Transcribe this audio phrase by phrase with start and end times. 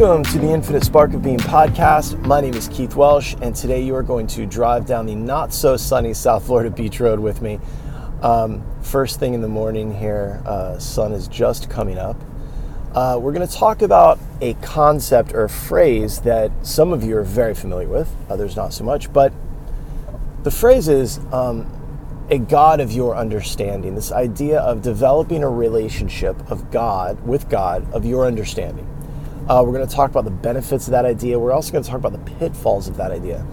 [0.00, 2.18] Welcome to the Infinite Spark of Being podcast.
[2.24, 5.52] My name is Keith Welsh, and today you are going to drive down the not
[5.52, 7.60] so sunny South Florida Beach Road with me.
[8.22, 12.16] Um, first thing in the morning here, uh, sun is just coming up.
[12.94, 17.18] Uh, we're going to talk about a concept or a phrase that some of you
[17.18, 19.34] are very familiar with, others not so much, but
[20.44, 23.96] the phrase is um, a God of your understanding.
[23.96, 28.86] This idea of developing a relationship of God with God of your understanding.
[29.50, 31.36] Uh, we're going to talk about the benefits of that idea.
[31.36, 33.44] We're also going to talk about the pitfalls of that idea.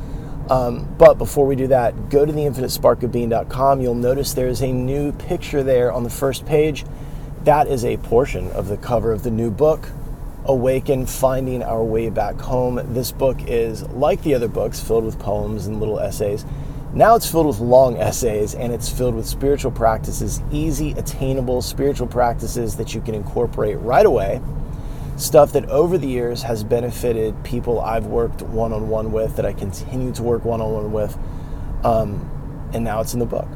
[0.48, 3.82] Um, but before we do that, go to theinfinitesparkofbeing.com.
[3.82, 6.86] You'll notice there is a new picture there on the first page.
[7.46, 9.90] That is a portion of the cover of the new book,
[10.46, 12.80] Awaken Finding Our Way Back Home.
[12.94, 16.46] This book is like the other books, filled with poems and little essays.
[16.94, 22.06] Now it's filled with long essays and it's filled with spiritual practices, easy, attainable spiritual
[22.06, 24.42] practices that you can incorporate right away
[25.18, 29.46] stuff that over the years has benefited people I've worked one on one with, that
[29.46, 31.18] I continue to work one on one with,
[31.84, 33.48] um, and now it's in the book.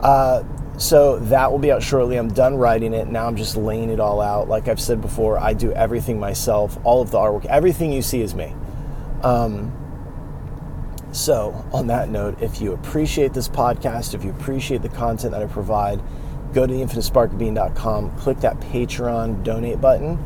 [0.00, 0.42] Uh,
[0.78, 2.16] so that will be out shortly.
[2.16, 3.08] I'm done writing it.
[3.08, 4.48] Now I'm just laying it all out.
[4.48, 8.20] Like I've said before, I do everything myself, all of the artwork, everything you see
[8.20, 8.54] is me.
[9.22, 9.72] Um,
[11.12, 15.42] so, on that note, if you appreciate this podcast, if you appreciate the content that
[15.42, 16.02] I provide,
[16.52, 20.18] go to theinfinitesparkofbeing.com, click that Patreon donate button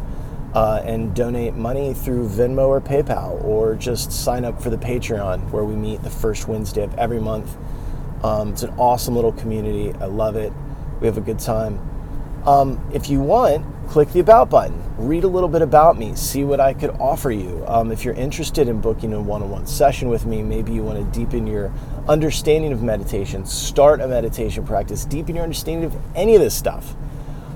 [0.54, 5.50] uh, and donate money through Venmo or PayPal, or just sign up for the Patreon
[5.50, 7.56] where we meet the first Wednesday of every month.
[8.24, 9.94] Um, it's an awesome little community.
[10.00, 10.52] I love it.
[11.00, 11.78] We have a good time.
[12.46, 14.82] Um, if you want, click the About button.
[14.96, 16.14] Read a little bit about me.
[16.14, 17.64] See what I could offer you.
[17.66, 20.82] Um, if you're interested in booking a one on one session with me, maybe you
[20.82, 21.72] want to deepen your
[22.08, 26.94] understanding of meditation, start a meditation practice, deepen your understanding of any of this stuff.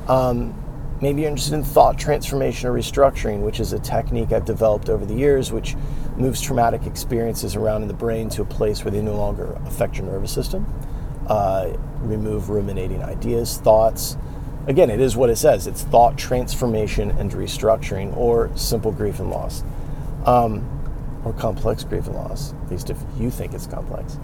[0.09, 0.55] Um,
[1.01, 5.05] Maybe you're interested in thought transformation or restructuring, which is a technique I've developed over
[5.05, 5.75] the years, which
[6.17, 9.99] moves traumatic experiences around in the brain to a place where they no longer affect
[9.99, 10.73] your nervous system,
[11.27, 14.17] uh, remove ruminating ideas, thoughts.
[14.67, 19.31] Again, it is what it says it's thought transformation and restructuring, or simple grief and
[19.31, 19.65] loss,
[20.27, 20.67] um,
[21.25, 24.17] or complex grief and loss, at least if you think it's complex.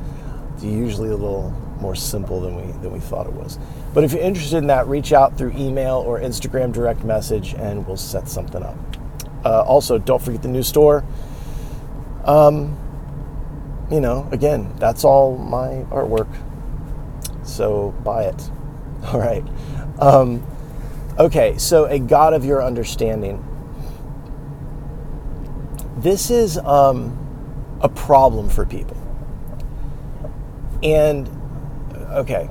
[0.54, 3.58] It's usually a little more simple than we than we thought it was.
[3.94, 7.86] But if you're interested in that, reach out through email or Instagram direct message, and
[7.86, 8.76] we'll set something up.
[9.44, 11.04] Uh, also, don't forget the new store.
[12.24, 12.76] Um,
[13.90, 16.28] you know, again, that's all my artwork.
[17.42, 18.50] So buy it.
[19.06, 19.44] All right.
[19.98, 20.46] Um,
[21.18, 23.44] okay, so a God of your understanding.
[25.96, 27.18] This is um,
[27.80, 28.96] a problem for people.
[30.82, 31.28] And
[32.10, 32.48] okay,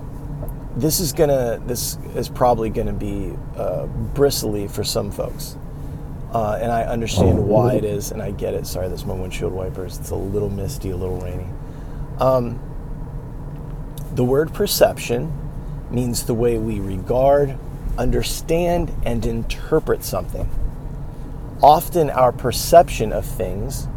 [0.75, 5.57] this is gonna this is probably gonna be uh, bristly for some folks,
[6.33, 8.65] uh, and I understand why it is, and I get it.
[8.65, 9.97] Sorry, that's my windshield wipers.
[9.97, 11.47] It's a little misty, a little rainy.
[12.19, 12.59] Um,
[14.13, 15.33] the word perception
[15.91, 17.57] means the way we regard,
[17.97, 20.49] understand, and interpret something.
[21.61, 23.87] Often, our perception of things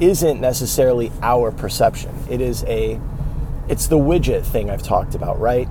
[0.00, 2.14] isn't necessarily our perception.
[2.30, 3.00] It is a
[3.70, 5.68] it's the widget thing I've talked about, right?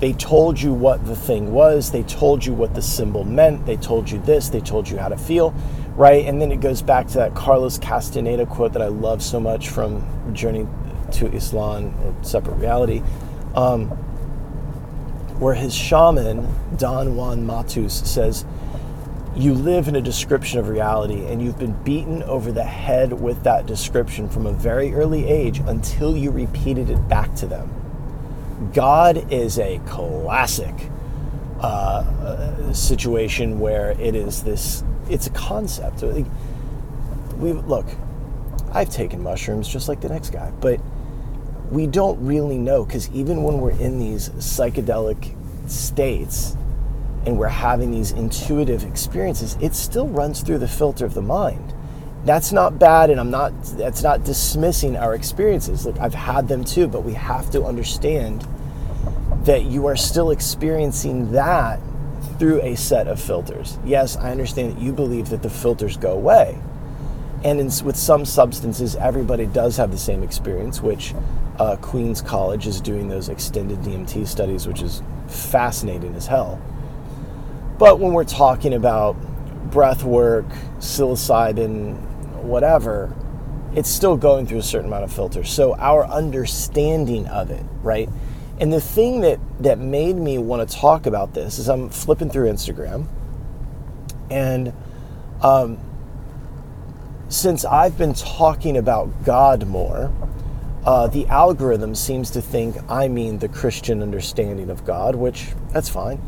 [0.00, 3.76] They told you what the thing was, they told you what the symbol meant, they
[3.76, 5.54] told you this, they told you how to feel,
[5.94, 6.24] right?
[6.24, 9.68] And then it goes back to that Carlos Castaneda quote that I love so much
[9.68, 10.66] from Journey
[11.12, 13.02] to Ixtlan or Separate Reality,
[13.54, 13.88] um,
[15.38, 16.48] where his shaman,
[16.78, 18.46] Don Juan Matus, says,
[19.34, 23.42] you live in a description of reality and you've been beaten over the head with
[23.44, 27.70] that description from a very early age until you repeated it back to them.
[28.74, 30.74] God is a classic
[31.60, 36.02] uh, situation where it is this, it's a concept.
[36.02, 37.86] We look,
[38.72, 40.78] I've taken mushrooms just like the next guy, but
[41.70, 45.34] we don't really know because even when we're in these psychedelic
[45.70, 46.56] states,
[47.26, 51.72] and we're having these intuitive experiences, it still runs through the filter of the mind.
[52.24, 55.86] That's not bad, and I'm not, that's not dismissing our experiences.
[55.86, 58.46] Look, I've had them too, but we have to understand
[59.44, 61.80] that you are still experiencing that
[62.38, 63.78] through a set of filters.
[63.84, 66.58] Yes, I understand that you believe that the filters go away.
[67.44, 71.14] And in, with some substances, everybody does have the same experience, which
[71.58, 76.60] uh, Queens College is doing those extended DMT studies, which is fascinating as hell.
[77.82, 79.16] But when we're talking about
[79.72, 80.46] breath work,
[80.78, 81.96] psilocybin,
[82.44, 83.12] whatever,
[83.74, 85.50] it's still going through a certain amount of filters.
[85.50, 88.08] So our understanding of it, right?
[88.60, 92.30] And the thing that that made me want to talk about this is I'm flipping
[92.30, 93.08] through Instagram,
[94.30, 94.72] and
[95.40, 95.76] um,
[97.30, 100.12] since I've been talking about God more,
[100.84, 105.88] uh, the algorithm seems to think I mean the Christian understanding of God, which that's
[105.88, 106.22] fine.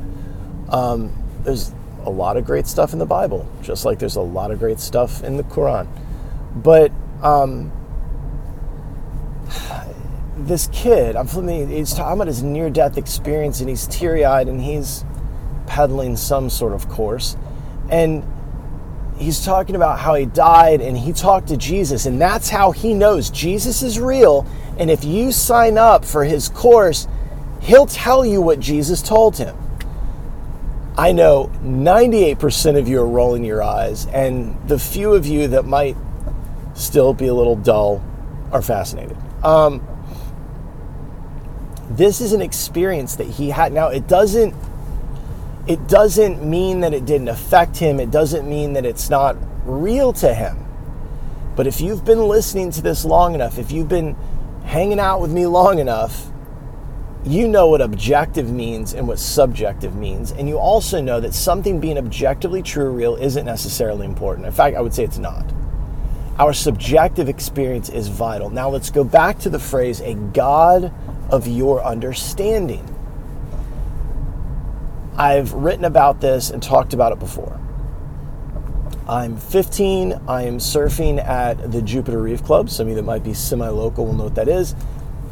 [0.68, 1.72] Um, there's
[2.04, 4.80] a lot of great stuff in the Bible, just like there's a lot of great
[4.80, 5.86] stuff in the Quran.
[6.56, 6.92] But
[7.22, 7.72] um,
[10.36, 14.48] this kid, I'm flipping, he's talking about his near death experience and he's teary eyed
[14.48, 15.04] and he's
[15.66, 17.36] peddling some sort of course.
[17.90, 18.24] And
[19.16, 22.94] he's talking about how he died and he talked to Jesus, and that's how he
[22.94, 24.46] knows Jesus is real.
[24.78, 27.06] And if you sign up for his course,
[27.60, 29.56] he'll tell you what Jesus told him.
[30.96, 35.64] I know 98% of you are rolling your eyes, and the few of you that
[35.64, 35.96] might
[36.74, 38.02] still be a little dull
[38.52, 39.16] are fascinated.
[39.42, 39.86] Um,
[41.90, 43.72] this is an experience that he had.
[43.72, 44.54] Now, it doesn't
[45.66, 47.98] it doesn't mean that it didn't affect him.
[47.98, 50.58] It doesn't mean that it's not real to him.
[51.56, 54.14] But if you've been listening to this long enough, if you've been
[54.64, 56.26] hanging out with me long enough,
[57.26, 60.30] you know what objective means and what subjective means.
[60.32, 64.46] And you also know that something being objectively true or real isn't necessarily important.
[64.46, 65.50] In fact, I would say it's not.
[66.38, 68.50] Our subjective experience is vital.
[68.50, 70.92] Now let's go back to the phrase, a God
[71.30, 72.90] of your understanding.
[75.16, 77.58] I've written about this and talked about it before.
[79.08, 80.20] I'm 15.
[80.26, 82.68] I am surfing at the Jupiter Reef Club.
[82.68, 84.74] Some of you that might be semi local will know what that is.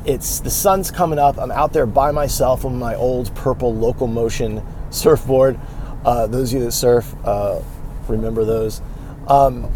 [0.05, 1.39] It's the sun's coming up.
[1.39, 5.59] I'm out there by myself on my old purple local motion surfboard.
[6.05, 7.61] Uh, those of you that surf uh,
[8.09, 8.83] remember those.
[9.29, 9.73] Um,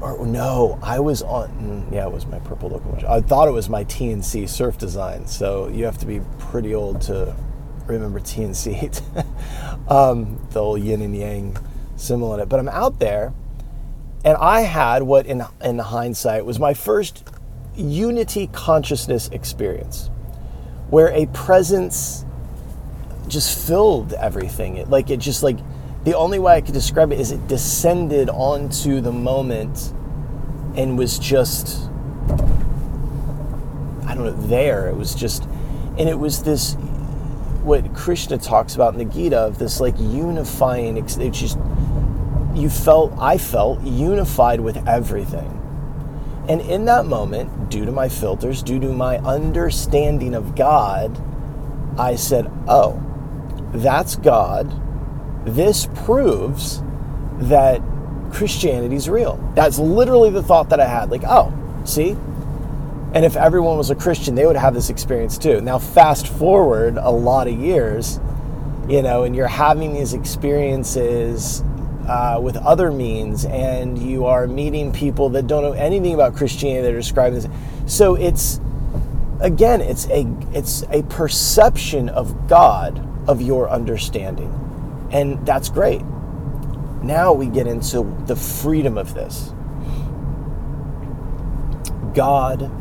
[0.00, 1.48] or no, I was on.
[1.88, 3.08] Mm, yeah, it was my purple local motion.
[3.08, 5.26] I thought it was my TNC surf design.
[5.26, 7.36] So you have to be pretty old to
[7.86, 9.02] remember TNC,
[9.90, 11.56] um, the old yin and yang
[11.96, 12.48] symbol in it.
[12.48, 13.32] But I'm out there,
[14.24, 17.29] and I had what, in in hindsight, was my first
[17.80, 20.10] unity consciousness experience,
[20.88, 22.24] where a presence
[23.28, 24.76] just filled everything.
[24.76, 25.58] It like it just like
[26.04, 29.92] the only way I could describe it is it descended onto the moment
[30.76, 31.88] and was just
[34.06, 34.88] I don't know there.
[34.88, 35.44] It was just
[35.98, 36.74] and it was this
[37.62, 40.96] what Krishna talks about in the Gita of this like unifying.
[40.96, 41.58] It's just
[42.54, 45.59] you felt I felt unified with everything.
[46.50, 51.16] And in that moment, due to my filters, due to my understanding of God,
[51.96, 52.98] I said, "Oh,
[53.72, 54.68] that's God.
[55.44, 56.82] This proves
[57.38, 57.80] that
[58.32, 61.12] Christianity is real." That's literally the thought that I had.
[61.12, 61.52] Like, "Oh,
[61.84, 62.16] see,
[63.14, 65.60] and if everyone was a Christian, they would have this experience too.
[65.60, 68.18] Now, fast forward a lot of years,
[68.88, 71.62] you know, and you're having these experiences
[72.10, 76.82] uh, with other means, and you are meeting people that don't know anything about Christianity
[76.82, 77.46] that are this.
[77.86, 78.60] So it's
[79.38, 84.52] again, it's a it's a perception of God of your understanding,
[85.12, 86.02] and that's great.
[87.00, 89.54] Now we get into the freedom of this.
[92.12, 92.72] God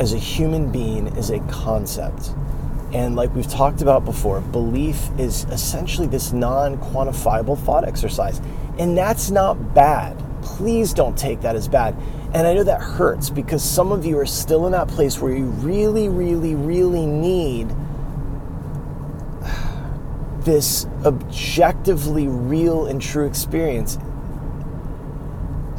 [0.00, 2.34] as a human being is a concept.
[2.92, 8.40] And like we've talked about before, belief is essentially this non quantifiable thought exercise.
[8.78, 10.20] And that's not bad.
[10.42, 11.94] Please don't take that as bad.
[12.32, 15.32] And I know that hurts because some of you are still in that place where
[15.32, 17.68] you really, really, really need
[20.40, 23.98] this objectively real and true experience.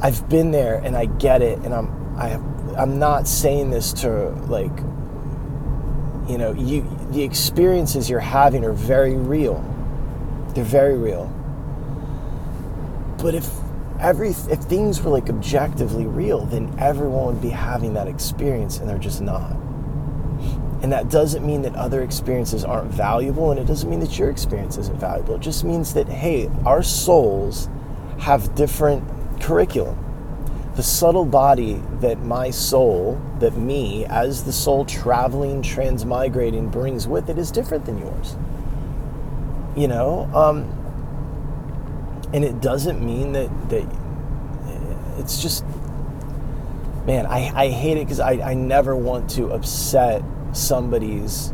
[0.01, 2.39] I've been there and I get it, and I'm I
[2.77, 4.71] I'm not saying this to like
[6.27, 9.63] you know, you the experiences you're having are very real.
[10.55, 11.25] They're very real.
[13.21, 13.49] But if
[13.99, 18.89] every if things were like objectively real, then everyone would be having that experience and
[18.89, 19.51] they're just not.
[20.81, 24.29] And that doesn't mean that other experiences aren't valuable and it doesn't mean that your
[24.29, 25.35] experience isn't valuable.
[25.35, 27.69] It just means that hey, our souls
[28.19, 29.03] have different
[29.41, 29.97] curriculum
[30.75, 37.29] the subtle body that my soul, that me, as the soul traveling, transmigrating, brings with
[37.29, 38.35] it is different than yours.
[39.75, 40.77] You know, um,
[42.33, 43.87] and it doesn't mean that that
[45.21, 45.63] it's just,
[47.05, 50.23] man, I, I hate it because I, I never want to upset
[50.53, 51.53] somebody's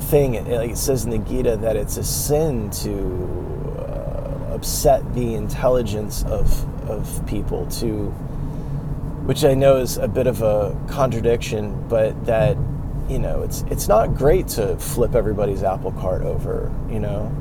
[0.00, 0.34] thing.
[0.34, 5.34] It, like it says in the Gita that it's a sin to uh, upset the
[5.34, 8.12] intelligence of of people to
[9.24, 12.56] which I know is a bit of a contradiction, but that
[13.08, 16.72] you know it's it's not great to flip everybody's apple cart over.
[16.90, 17.32] You know,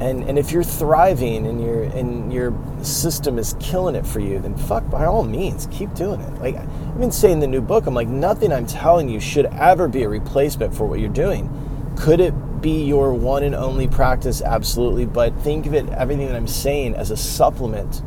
[0.00, 4.40] And, and if you're thriving and your and your system is killing it for you,
[4.40, 6.34] then fuck by all means keep doing it.
[6.40, 9.46] Like I've been saying in the new book, I'm like nothing I'm telling you should
[9.46, 11.48] ever be a replacement for what you're doing.
[11.96, 14.42] Could it be your one and only practice?
[14.42, 15.06] Absolutely.
[15.06, 18.02] But think of it, everything that I'm saying, as a supplement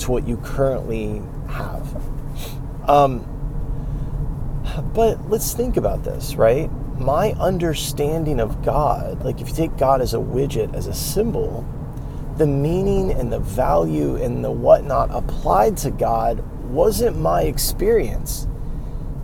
[0.00, 1.94] to what you currently have.
[2.88, 3.26] Um,
[4.94, 6.70] but let's think about this, right?
[6.98, 11.66] My understanding of God, like if you take God as a widget, as a symbol,
[12.36, 16.40] the meaning and the value and the whatnot applied to God
[16.70, 18.46] wasn't my experience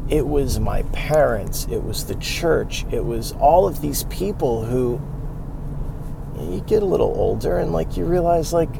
[0.08, 5.00] it was my parents, it was the church, it was all of these people who
[6.38, 8.70] you get a little older and like you realize like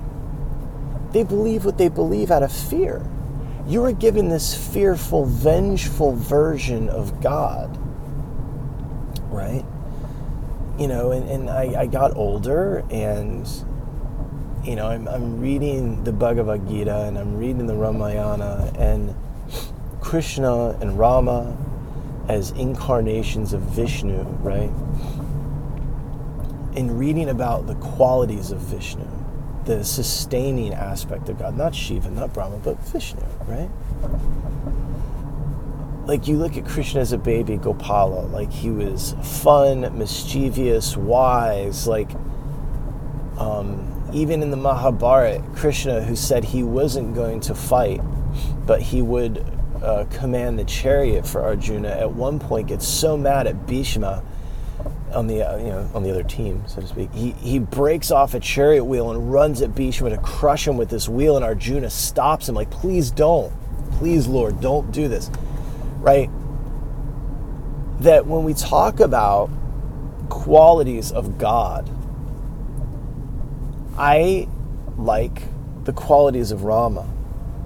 [1.17, 3.03] they believe what they believe out of fear.
[3.67, 7.75] You are given this fearful, vengeful version of God,
[9.31, 9.65] right?
[10.79, 13.49] You know, and, and I, I got older and
[14.63, 19.15] you know, I'm, I'm reading the Bhagavad Gita and I'm reading the Ramayana and
[20.03, 21.57] Krishna and Rama
[22.29, 24.71] as incarnations of Vishnu, right?
[26.77, 29.09] In reading about the qualities of Vishnu,
[29.67, 33.69] the sustaining aspect of God, not Shiva, not Brahma, but Vishnu, right?
[36.07, 41.89] Like you look at Krishna as a baby, Gopala, like he was fun, mischievous, wise,
[41.89, 42.11] like
[43.39, 48.01] um, even in the Mahabharata, Krishna, who said he wasn't going to fight,
[48.67, 49.45] but he would
[49.83, 54.23] uh, command the chariot for Arjuna, at one point gets so mad at Bhishma
[55.13, 57.13] on the uh, you know on the other team, so to speak.
[57.13, 60.91] He he breaks off a chariot wheel and runs at Bhishma to crush him with
[60.91, 63.53] this wheel, and Arjuna stops him like, "Please don't,
[63.93, 65.31] please Lord, don't do this."
[65.99, 66.31] Right?
[68.01, 69.51] That when we talk about
[70.29, 71.89] qualities of God,
[73.99, 74.49] I
[74.99, 75.43] like
[75.85, 77.09] the qualities of Rama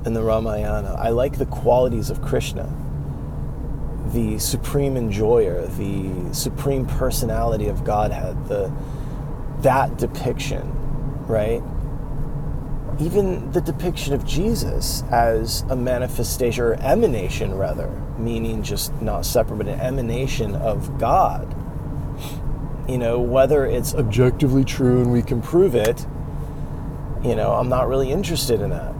[0.04, 0.94] in the Ramayana.
[0.98, 2.72] I like the qualities of Krishna
[4.12, 8.72] the supreme enjoyer, the supreme personality of Godhead, the
[9.60, 10.72] that depiction,
[11.26, 11.62] right?
[12.98, 17.88] Even the depiction of Jesus as a manifestation or emanation, rather,
[18.18, 21.54] meaning just not separate, but an emanation of God.
[22.88, 26.06] You know, whether it's objectively true and we can prove it,
[27.22, 28.94] you know, I'm not really interested in that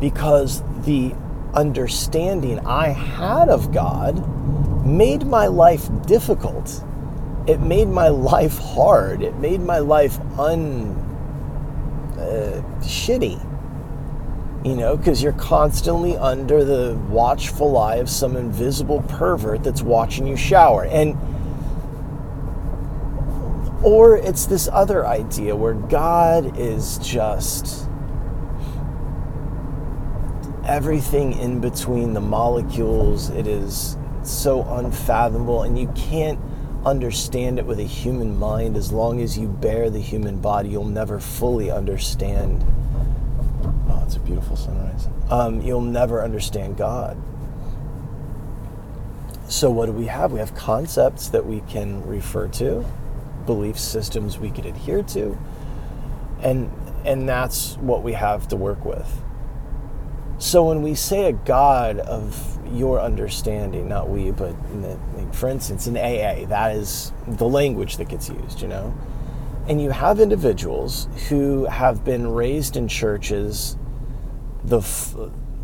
[0.00, 1.14] because the
[1.56, 6.84] understanding I had of God made my life difficult.
[7.48, 9.22] It made my life hard.
[9.22, 10.92] It made my life un
[12.18, 13.42] uh, shitty.
[14.64, 20.26] You know, because you're constantly under the watchful eye of some invisible pervert that's watching
[20.26, 20.84] you shower.
[20.86, 21.16] And
[23.84, 27.85] or it's this other idea where God is just
[30.66, 33.30] everything in between the molecules.
[33.30, 36.38] It is so unfathomable, and you can't
[36.84, 38.76] understand it with a human mind.
[38.76, 42.64] As long as you bear the human body, you'll never fully understand.
[43.88, 45.08] Oh, it's a beautiful sunrise.
[45.30, 47.16] Um, you'll never understand God.
[49.48, 50.32] So, what do we have?
[50.32, 52.84] We have concepts that we can refer to,
[53.46, 55.38] belief systems we could adhere to,
[56.40, 56.70] and
[57.04, 59.22] and that's what we have to work with.
[60.38, 64.98] So when we say a God of your understanding, not we, but the,
[65.32, 68.94] for instance, in AA, that is the language that gets used, you know?
[69.66, 73.76] And you have individuals who have been raised in churches,
[74.62, 75.16] the f-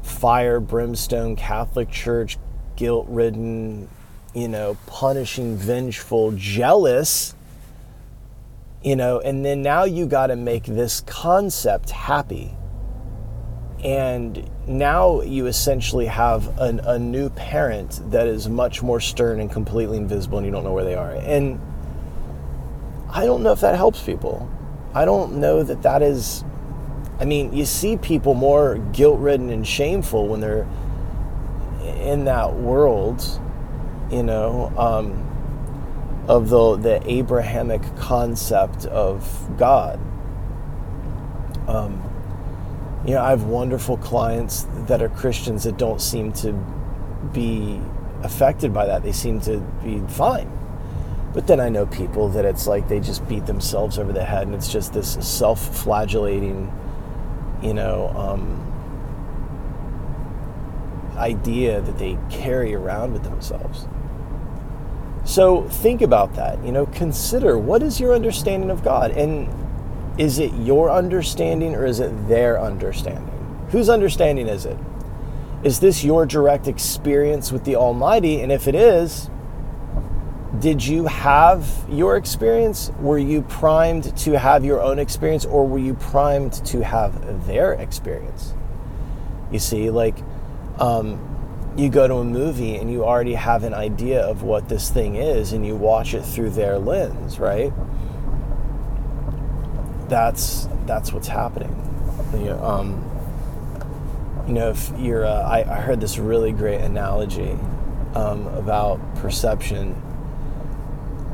[0.02, 2.38] fire, brimstone Catholic Church,
[2.74, 3.88] guilt ridden,
[4.34, 7.34] you know, punishing, vengeful, jealous,
[8.82, 12.56] you know, and then now you got to make this concept happy
[13.82, 19.50] and now you essentially have an, a new parent that is much more stern and
[19.50, 21.14] completely invisible and you don't know where they are.
[21.14, 21.60] And
[23.10, 24.48] i don't know if that helps people.
[24.94, 26.44] I don't know that that is
[27.18, 30.66] i mean you see people more guilt-ridden and shameful when they're
[32.00, 33.22] in that world
[34.10, 39.98] you know um, of the the abrahamic concept of god.
[41.66, 42.11] Um,
[43.04, 46.52] you know, I have wonderful clients that are Christians that don't seem to
[47.32, 47.80] be
[48.22, 49.02] affected by that.
[49.02, 50.50] They seem to be fine.
[51.34, 54.46] But then I know people that it's like they just beat themselves over the head
[54.46, 56.70] and it's just this self flagellating,
[57.62, 58.68] you know, um,
[61.16, 63.86] idea that they carry around with themselves.
[65.24, 66.62] So think about that.
[66.64, 69.12] You know, consider what is your understanding of God?
[69.12, 69.48] And
[70.18, 73.28] is it your understanding or is it their understanding?
[73.70, 74.76] Whose understanding is it?
[75.64, 78.40] Is this your direct experience with the Almighty?
[78.40, 79.30] And if it is,
[80.58, 82.90] did you have your experience?
[83.00, 87.72] Were you primed to have your own experience or were you primed to have their
[87.72, 88.54] experience?
[89.50, 90.16] You see, like,
[90.78, 91.28] um,
[91.76, 95.16] you go to a movie and you already have an idea of what this thing
[95.16, 97.72] is and you watch it through their lens, right?
[100.12, 101.74] That's that's what's happening.
[102.34, 107.52] You know, um, you know if you're, uh, I, I, heard this really great analogy
[108.14, 109.96] um, about perception,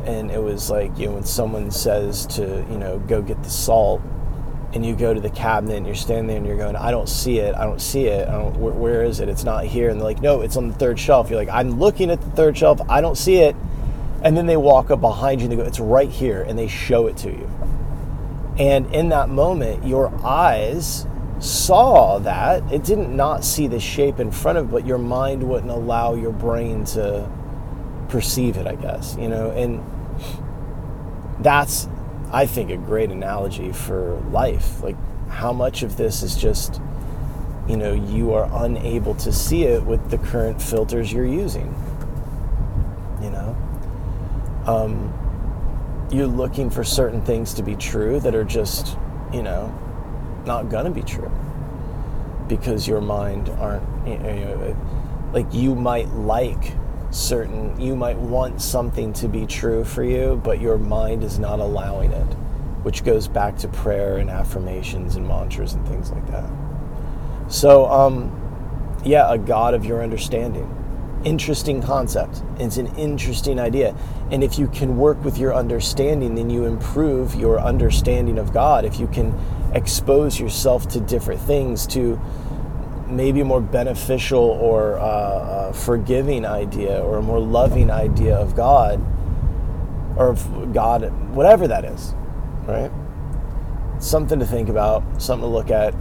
[0.05, 3.51] and it was like you know when someone says to you know go get the
[3.51, 4.01] salt
[4.73, 7.09] and you go to the cabinet and you're standing there and you're going, I don't
[7.09, 9.29] see it, I don't see it, I don't, where, where is it?
[9.29, 9.91] It's not here.
[9.91, 11.31] And they're like, no, it's on the third shelf.
[11.31, 13.57] You're like, I'm looking at the third shelf, I don't see it.
[14.23, 16.69] And then they walk up behind you and they go, it's right here, and they
[16.69, 17.51] show it to you.
[18.59, 21.07] And in that moment, your eyes
[21.39, 22.73] saw that.
[22.73, 26.15] It didn't not see the shape in front of it, but your mind wouldn't allow
[26.15, 27.31] your brain to
[28.09, 29.51] perceive it, I guess, you know?
[29.51, 29.85] And
[31.41, 31.89] that's
[32.31, 34.83] I think, a great analogy for life.
[34.83, 34.97] Like,
[35.31, 36.81] how much of this is just,
[37.67, 41.75] you know, you are unable to see it with the current filters you're using.
[43.23, 43.57] You know?
[44.67, 45.18] Um,
[46.11, 48.97] you're looking for certain things to be true that are just,
[49.33, 49.73] you know,
[50.47, 51.31] not gonna be true
[52.49, 54.77] because your mind aren't, you know,
[55.33, 56.73] like you might like
[57.11, 61.59] certain you might want something to be true for you but your mind is not
[61.59, 62.35] allowing it
[62.83, 66.49] which goes back to prayer and affirmations and mantras and things like that.
[67.49, 68.35] So um,
[69.05, 70.75] yeah a god of your understanding
[71.25, 73.95] interesting concept it's an interesting idea
[74.31, 78.85] and if you can work with your understanding then you improve your understanding of god
[78.85, 79.35] if you can
[79.75, 82.21] expose yourself to different things to
[83.09, 88.55] maybe a more beneficial or uh, uh, forgiving idea or a more loving idea of
[88.55, 89.01] God
[90.17, 92.15] or of God, whatever that is,
[92.67, 92.91] right?
[93.99, 95.95] Something to think about, something to look at.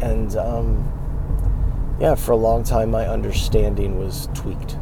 [0.00, 0.92] And um,
[2.00, 4.72] yeah, for a long time, my understanding was tweaked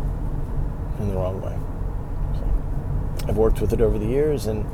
[0.99, 1.59] in the wrong way.
[2.35, 4.65] So I've worked with it over the years, and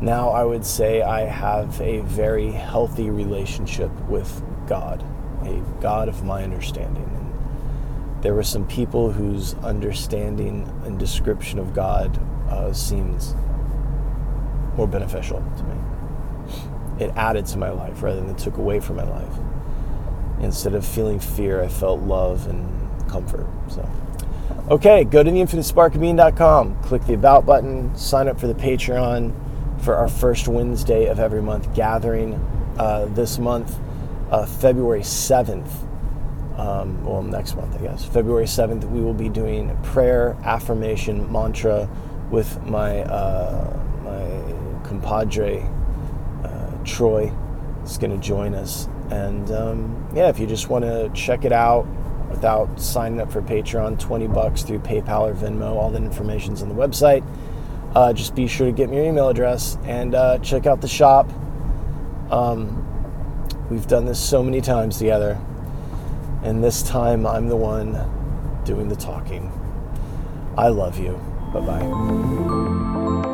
[0.00, 5.04] now I would say I have a very healthy relationship with God
[5.42, 7.04] a God of my understanding.
[7.04, 13.34] And there were some people whose understanding and description of God uh, seems
[14.76, 17.04] more beneficial to me.
[17.04, 19.38] It added to my life rather than took away from my life.
[20.42, 23.46] Instead of feeling fear, I felt love and comfort.
[23.68, 23.88] So,
[24.70, 29.34] okay, go to theinfinitesparkofbeing.com, click the About button, sign up for the Patreon
[29.82, 32.34] for our first Wednesday of every month gathering
[32.78, 33.78] uh, this month
[34.30, 35.68] uh, February 7th,
[36.58, 41.88] um, well, next month, I guess, February 7th, we will be doing prayer, affirmation, mantra
[42.30, 45.68] with my, uh, my compadre,
[46.44, 47.32] uh, Troy,
[47.82, 48.88] is going to join us.
[49.10, 51.86] And um, yeah, if you just want to check it out
[52.30, 56.68] without signing up for Patreon, 20 bucks through PayPal or Venmo, all that information's on
[56.68, 57.24] the website.
[57.94, 60.88] Uh, just be sure to get me your email address and uh, check out the
[60.88, 61.28] shop.
[62.30, 62.86] Um,
[63.70, 65.38] We've done this so many times together,
[66.42, 67.92] and this time I'm the one
[68.64, 69.52] doing the talking.
[70.58, 71.12] I love you.
[71.54, 73.26] Bye bye.